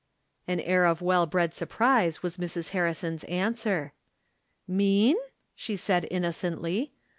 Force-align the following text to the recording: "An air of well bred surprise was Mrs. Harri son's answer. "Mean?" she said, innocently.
"An 0.47 0.59
air 0.61 0.85
of 0.85 1.03
well 1.03 1.27
bred 1.27 1.53
surprise 1.53 2.23
was 2.23 2.37
Mrs. 2.39 2.71
Harri 2.71 2.95
son's 2.95 3.23
answer. 3.25 3.93
"Mean?" 4.67 5.15
she 5.53 5.75
said, 5.75 6.07
innocently. 6.09 6.91